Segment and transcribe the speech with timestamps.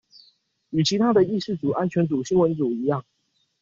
[0.71, 3.03] 與其他的議事組安全組新聞組一樣